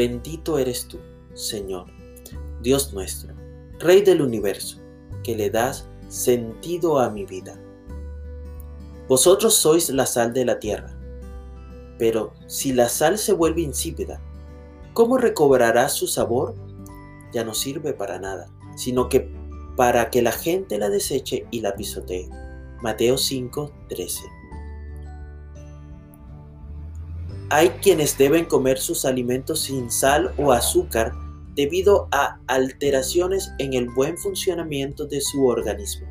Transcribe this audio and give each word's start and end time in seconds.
Bendito 0.00 0.58
eres 0.58 0.88
tú, 0.88 0.98
Señor, 1.34 1.84
Dios 2.62 2.94
nuestro, 2.94 3.34
Rey 3.78 4.00
del 4.00 4.22
universo, 4.22 4.78
que 5.22 5.36
le 5.36 5.50
das 5.50 5.86
sentido 6.08 6.98
a 6.98 7.10
mi 7.10 7.26
vida. 7.26 7.60
Vosotros 9.08 9.52
sois 9.52 9.90
la 9.90 10.06
sal 10.06 10.32
de 10.32 10.46
la 10.46 10.58
tierra, 10.58 10.98
pero 11.98 12.32
si 12.46 12.72
la 12.72 12.88
sal 12.88 13.18
se 13.18 13.34
vuelve 13.34 13.60
insípida, 13.60 14.22
¿cómo 14.94 15.18
recobrará 15.18 15.86
su 15.90 16.06
sabor? 16.06 16.54
Ya 17.34 17.44
no 17.44 17.52
sirve 17.52 17.92
para 17.92 18.18
nada, 18.18 18.48
sino 18.76 19.10
que 19.10 19.30
para 19.76 20.08
que 20.08 20.22
la 20.22 20.32
gente 20.32 20.78
la 20.78 20.88
deseche 20.88 21.46
y 21.50 21.60
la 21.60 21.74
pisotee. 21.74 22.26
Mateo 22.80 23.18
5, 23.18 23.70
13. 23.90 24.39
Hay 27.52 27.70
quienes 27.82 28.16
deben 28.16 28.44
comer 28.44 28.78
sus 28.78 29.04
alimentos 29.04 29.62
sin 29.62 29.90
sal 29.90 30.32
o 30.38 30.52
azúcar 30.52 31.12
debido 31.56 32.06
a 32.12 32.38
alteraciones 32.46 33.50
en 33.58 33.74
el 33.74 33.90
buen 33.90 34.16
funcionamiento 34.18 35.04
de 35.04 35.20
su 35.20 35.44
organismo. 35.44 36.06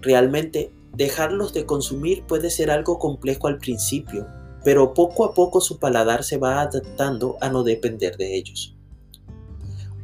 Realmente, 0.00 0.72
dejarlos 0.94 1.52
de 1.52 1.66
consumir 1.66 2.24
puede 2.24 2.48
ser 2.48 2.70
algo 2.70 2.98
complejo 2.98 3.48
al 3.48 3.58
principio, 3.58 4.26
pero 4.64 4.94
poco 4.94 5.26
a 5.26 5.34
poco 5.34 5.60
su 5.60 5.78
paladar 5.78 6.24
se 6.24 6.38
va 6.38 6.62
adaptando 6.62 7.36
a 7.42 7.50
no 7.50 7.62
depender 7.62 8.16
de 8.16 8.34
ellos. 8.34 8.74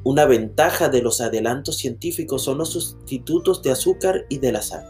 Una 0.04 0.26
ventaja 0.26 0.90
de 0.90 1.00
los 1.00 1.22
adelantos 1.22 1.78
científicos 1.78 2.42
son 2.42 2.58
los 2.58 2.72
sustitutos 2.72 3.62
de 3.62 3.70
azúcar 3.70 4.26
y 4.28 4.36
de 4.36 4.52
la 4.52 4.60
sal, 4.60 4.84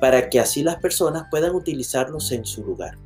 para 0.00 0.30
que 0.30 0.38
así 0.38 0.62
las 0.62 0.76
personas 0.76 1.24
puedan 1.32 1.56
utilizarlos 1.56 2.30
en 2.30 2.44
su 2.44 2.62
lugar. 2.62 2.96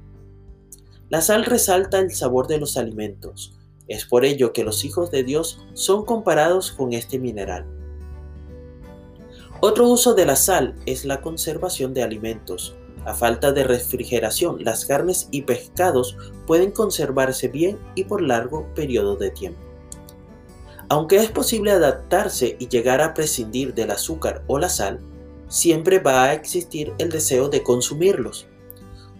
La 1.08 1.20
sal 1.20 1.44
resalta 1.44 2.00
el 2.00 2.10
sabor 2.10 2.48
de 2.48 2.58
los 2.58 2.76
alimentos, 2.76 3.56
es 3.88 4.04
por 4.04 4.24
ello 4.24 4.52
que 4.52 4.64
los 4.64 4.84
hijos 4.84 5.10
de 5.10 5.22
Dios 5.22 5.64
son 5.74 6.04
comparados 6.04 6.72
con 6.72 6.92
este 6.92 7.18
mineral. 7.18 7.64
Otro 9.60 9.88
uso 9.88 10.14
de 10.14 10.26
la 10.26 10.36
sal 10.36 10.74
es 10.84 11.04
la 11.04 11.20
conservación 11.20 11.94
de 11.94 12.02
alimentos. 12.02 12.74
A 13.04 13.14
falta 13.14 13.52
de 13.52 13.62
refrigeración, 13.62 14.64
las 14.64 14.84
carnes 14.84 15.28
y 15.30 15.42
pescados 15.42 16.16
pueden 16.46 16.72
conservarse 16.72 17.46
bien 17.48 17.78
y 17.94 18.04
por 18.04 18.20
largo 18.20 18.66
periodo 18.74 19.14
de 19.14 19.30
tiempo. 19.30 19.60
Aunque 20.88 21.16
es 21.16 21.30
posible 21.30 21.70
adaptarse 21.70 22.56
y 22.58 22.68
llegar 22.68 23.00
a 23.00 23.14
prescindir 23.14 23.74
del 23.74 23.92
azúcar 23.92 24.42
o 24.48 24.58
la 24.58 24.68
sal, 24.68 25.00
siempre 25.48 26.00
va 26.00 26.24
a 26.24 26.32
existir 26.32 26.92
el 26.98 27.10
deseo 27.10 27.48
de 27.48 27.62
consumirlos. 27.62 28.46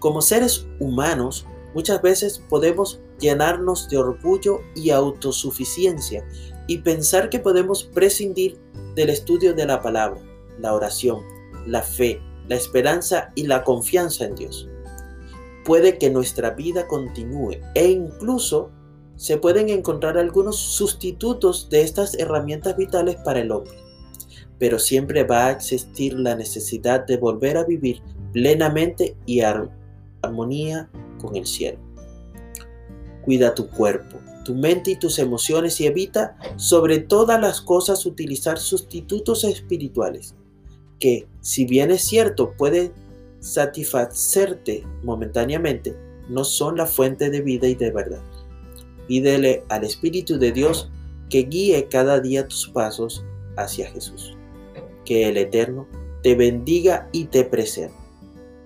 Como 0.00 0.20
seres 0.20 0.66
humanos, 0.80 1.46
muchas 1.76 2.00
veces 2.00 2.42
podemos 2.48 3.02
llenarnos 3.20 3.86
de 3.90 3.98
orgullo 3.98 4.60
y 4.74 4.88
autosuficiencia 4.88 6.26
y 6.66 6.78
pensar 6.78 7.28
que 7.28 7.38
podemos 7.38 7.84
prescindir 7.84 8.58
del 8.94 9.10
estudio 9.10 9.52
de 9.52 9.66
la 9.66 9.82
palabra, 9.82 10.18
la 10.58 10.72
oración, 10.72 11.20
la 11.66 11.82
fe, 11.82 12.18
la 12.48 12.54
esperanza 12.54 13.30
y 13.34 13.46
la 13.46 13.62
confianza 13.62 14.24
en 14.24 14.36
Dios. 14.36 14.70
Puede 15.66 15.98
que 15.98 16.08
nuestra 16.08 16.52
vida 16.52 16.88
continúe 16.88 17.60
e 17.74 17.90
incluso 17.90 18.70
se 19.16 19.36
pueden 19.36 19.68
encontrar 19.68 20.16
algunos 20.16 20.56
sustitutos 20.56 21.68
de 21.68 21.82
estas 21.82 22.14
herramientas 22.14 22.74
vitales 22.78 23.16
para 23.16 23.40
el 23.40 23.52
hombre, 23.52 23.76
pero 24.58 24.78
siempre 24.78 25.24
va 25.24 25.48
a 25.48 25.50
existir 25.50 26.14
la 26.14 26.36
necesidad 26.36 27.04
de 27.04 27.18
volver 27.18 27.58
a 27.58 27.64
vivir 27.64 28.00
plenamente 28.32 29.14
y 29.26 29.42
armonía 30.22 30.88
con 31.18 31.36
el 31.36 31.46
cielo. 31.46 31.78
Cuida 33.22 33.54
tu 33.54 33.68
cuerpo, 33.68 34.18
tu 34.44 34.54
mente 34.54 34.92
y 34.92 34.96
tus 34.96 35.18
emociones 35.18 35.80
y 35.80 35.86
evita 35.86 36.36
sobre 36.56 36.98
todas 36.98 37.40
las 37.40 37.60
cosas 37.60 38.06
utilizar 38.06 38.58
sustitutos 38.58 39.44
espirituales, 39.44 40.34
que 41.00 41.26
si 41.40 41.64
bien 41.64 41.90
es 41.90 42.02
cierto 42.04 42.52
pueden 42.56 42.92
satisfacerte 43.40 44.84
momentáneamente, 45.02 45.96
no 46.28 46.44
son 46.44 46.76
la 46.76 46.86
fuente 46.86 47.30
de 47.30 47.40
vida 47.40 47.68
y 47.68 47.74
de 47.74 47.90
verdad. 47.90 48.22
Pídele 49.06 49.64
al 49.68 49.84
Espíritu 49.84 50.38
de 50.38 50.52
Dios 50.52 50.90
que 51.30 51.44
guíe 51.44 51.88
cada 51.88 52.20
día 52.20 52.46
tus 52.46 52.68
pasos 52.68 53.24
hacia 53.56 53.90
Jesús. 53.90 54.36
Que 55.04 55.28
el 55.28 55.36
Eterno 55.36 55.86
te 56.22 56.34
bendiga 56.34 57.08
y 57.12 57.26
te 57.26 57.44
preserve. 57.44 58.05